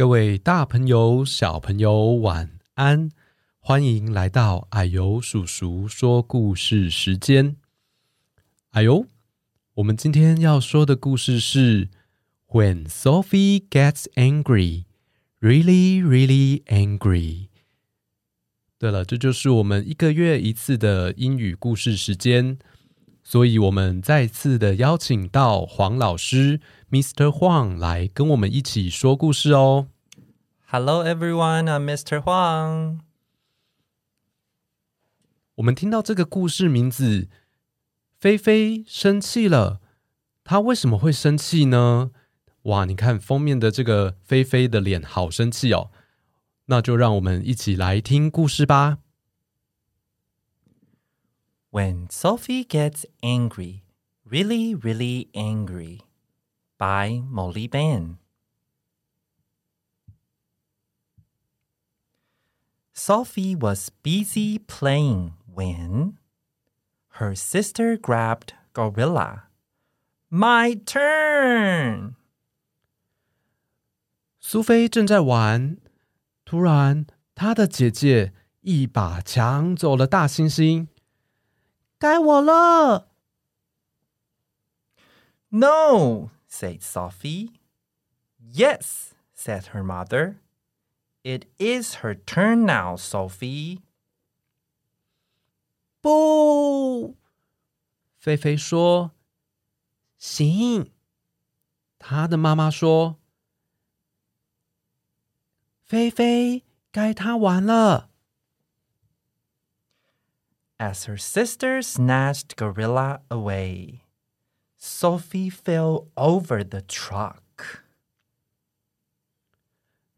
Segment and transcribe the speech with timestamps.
[0.00, 3.10] 各位大朋友、小朋友，晚安！
[3.58, 7.56] 欢迎来到矮油叔叔说故事时间。
[8.70, 9.04] 矮油，
[9.74, 11.90] 我们今天要说的故事是
[12.48, 14.84] When Sophie gets angry,
[15.38, 17.48] really, really angry。
[18.78, 22.58] 对了，这就是我们一个月一次的英语故事时间，
[23.22, 27.30] 所以我们再次的邀请到黄老师 Mr.
[27.30, 29.86] Huang 来跟我们一起说故事哦。
[30.66, 31.66] Hello, everyone.
[31.66, 32.20] I'm Mr.
[32.20, 32.98] Huang.
[35.54, 37.28] 我们听到这个故事名字，
[38.18, 39.80] 菲菲生气了。
[40.42, 42.10] 她为什么会生气呢？
[42.62, 45.92] 哇，你看封面的这个菲菲的脸，好生气哦。
[46.66, 48.98] 那就让我们一起来听故事吧。
[51.70, 53.82] When Sophie Gets Angry,
[54.28, 56.00] Really, Really Angry
[56.80, 58.16] by Molly Bang.
[62.94, 66.16] Sophie was busy playing when
[67.18, 69.48] her sister grabbed Gorilla.
[70.30, 72.14] My turn!
[74.40, 75.76] 苏菲正在玩，
[76.46, 80.88] 突然，她的姐姐一把抢走了大猩猩。
[81.98, 83.10] 该我了
[85.50, 86.30] ！No!
[86.49, 87.59] said Sophie.
[88.39, 90.41] Yes, said her mother.
[91.23, 93.81] It is her turn now, Sophie.
[96.01, 97.15] 不，
[98.17, 99.11] 菲菲说：“
[100.19, 100.91] 行。”
[101.97, 103.17] 她的妈妈说：“
[105.83, 108.11] 菲菲，该她玩了。
[110.77, 114.01] As her sister snatched Gorilla away,
[114.79, 117.41] Sophie fell over the truck.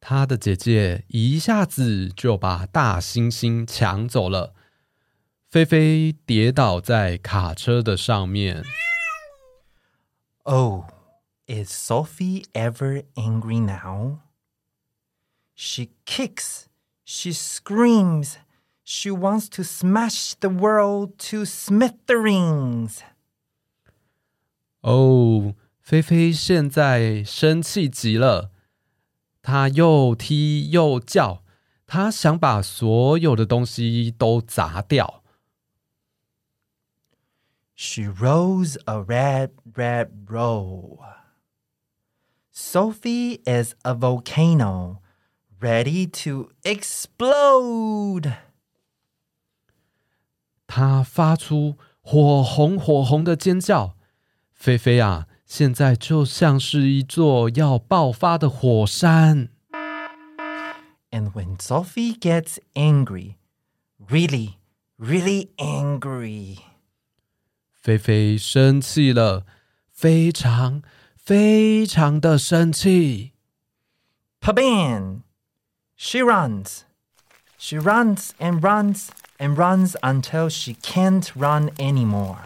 [0.00, 4.54] ”她的姐姐一下子就把大猩猩抢走了，
[5.48, 8.64] 菲菲跌倒在卡车的上面。
[10.44, 10.86] Oh,
[11.46, 14.18] is Sophie ever angry now?
[15.54, 16.64] She kicks,
[17.04, 18.38] she screams,
[18.84, 23.02] she wants to smash the world to smithereens.
[24.86, 28.50] 哦，菲菲现在生气极了，
[29.40, 31.44] 她又踢又叫，
[31.86, 35.22] 她想把所有的东西都砸掉。
[37.74, 40.98] She rose a red, red roll.
[42.52, 44.98] Sophie is a volcano
[45.58, 48.34] ready to explode.
[50.66, 53.95] 她发出火红火红的尖叫。
[54.56, 59.48] 菲菲啊，现在就像是一座要爆发的火山。
[61.10, 63.34] And when Sophie gets angry,
[63.98, 64.54] really,
[64.98, 66.58] really angry,
[67.72, 69.44] 菲菲生气了，
[69.90, 70.82] 非常
[71.16, 73.32] 非常的生气。
[74.40, 75.22] Paban!
[75.96, 76.84] She runs.
[77.58, 79.08] She runs and runs
[79.38, 82.45] and runs until she can't run anymore.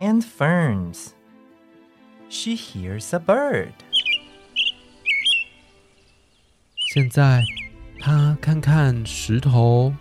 [0.00, 1.14] and ferns.
[2.28, 3.72] She hears a bird.
[6.92, 7.44] 现在
[8.00, 9.94] 他看看石头，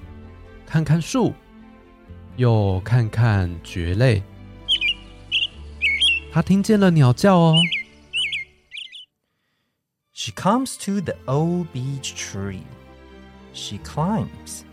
[0.66, 1.34] 看看树，
[2.38, 4.24] 又看看蕨类。
[6.32, 7.56] 他听见了鸟叫哦。
[10.14, 12.64] She comes to the old beech tree.
[13.54, 14.64] She climbs.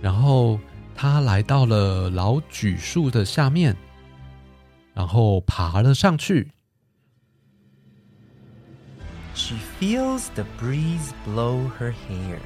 [0.00, 0.60] 然后
[1.03, 3.75] 他来到了老榉树的下面，
[4.93, 6.49] 然后爬了上去。
[9.35, 12.39] She feels the breeze blow her hair.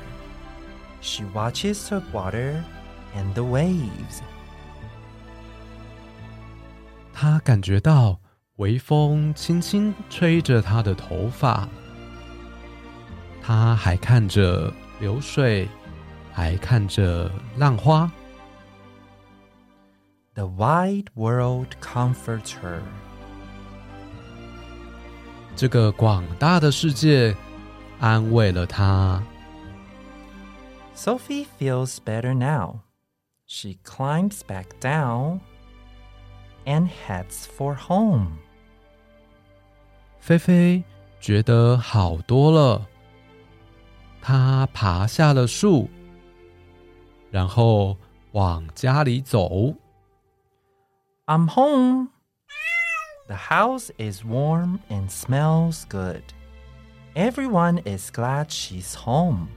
[1.02, 2.64] She watches the water
[3.16, 4.22] and the waves.
[7.14, 8.20] 他感觉到
[8.56, 11.70] 微风轻轻吹着他的头发，
[13.40, 15.70] 他还看着流水，
[16.34, 18.12] 还看着浪花。
[20.37, 22.81] The wide world comforts her.
[25.55, 27.37] 这个广大的世界
[28.01, 29.23] 安慰了他。
[30.95, 32.81] Sophie feels better now.
[33.47, 35.41] She climbs back down
[36.65, 38.39] and heads for home.
[40.21, 40.83] 菲菲
[41.21, 42.87] 觉得好多了，
[44.23, 45.91] 她爬下了树，
[47.31, 47.99] 然后
[48.33, 49.75] 往家里走。
[51.27, 52.09] I'm home.
[53.29, 56.23] The house is warm and smells good.
[57.15, 59.49] Everyone is glad she's home.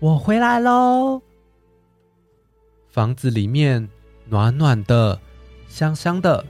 [0.00, 1.22] 我回来喽！
[2.90, 3.88] 房子里面
[4.26, 5.20] 暖暖的，
[5.68, 6.44] 香香的。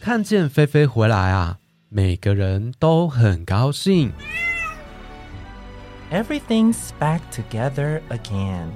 [0.00, 1.58] 看见菲菲回来啊，
[1.88, 4.12] 每个人都很高兴。
[6.10, 8.70] Everything's back together again.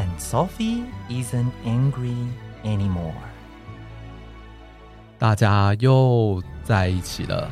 [0.00, 2.16] And Sophie isn't angry
[2.64, 3.12] anymore.
[5.18, 7.50] 大家又在一起了，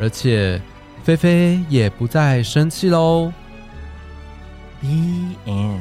[0.00, 0.60] 而且
[1.04, 3.32] 菲菲也不再生气喽。
[4.80, 4.88] The
[5.46, 5.78] end.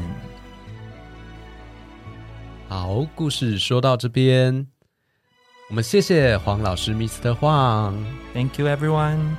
[2.69, 4.67] 好，故事说到这边，
[5.69, 7.35] 我们谢谢黄老师，Mr.
[7.35, 7.95] Huang。
[8.35, 9.35] Thank you, everyone.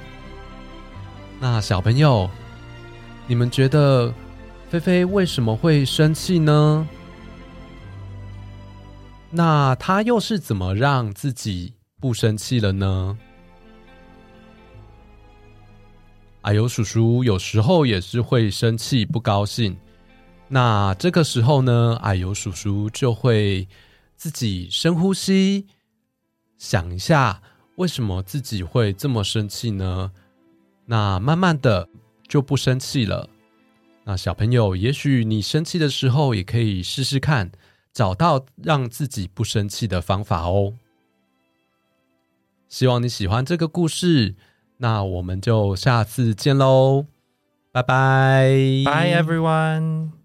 [1.38, 2.28] 那小朋友，
[3.28, 4.12] 你们觉得
[4.70, 6.86] 菲菲为什么会生气呢？
[9.30, 13.16] 那她又是怎么让自己不生气了呢？
[16.42, 19.74] 阿尤叔叔有时候也是会生气、不高兴。
[20.48, 23.66] 那这个时候呢，阿尤叔叔就会
[24.16, 25.66] 自己深呼吸，
[26.58, 27.40] 想一下
[27.76, 30.12] 为什么自己会这么生气呢？
[30.84, 31.88] 那慢慢的
[32.28, 33.30] 就不生气了。
[34.08, 37.52] 那小朋友，也许你生气的时候，也可以试试看，
[37.92, 40.72] 找到让自己不生气的方法哦。
[42.70, 44.34] 希望你喜欢这个故事，
[44.78, 47.04] 那我们就下次见喽，
[47.70, 48.48] 拜拜
[48.86, 50.17] Bye, everyone.